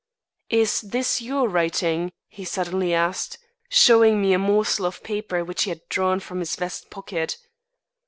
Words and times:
"Is 0.49 0.81
this 0.81 1.21
your 1.21 1.47
writing?" 1.47 2.11
he 2.27 2.43
suddenly 2.43 2.91
asked, 2.91 3.37
showing 3.69 4.19
me 4.19 4.33
a 4.33 4.39
morsel 4.39 4.87
of 4.87 5.03
paper 5.03 5.43
which 5.45 5.65
he 5.65 5.69
had 5.69 5.87
drawn 5.89 6.19
from 6.19 6.39
his 6.39 6.55
vest 6.55 6.89
pocket. 6.89 7.37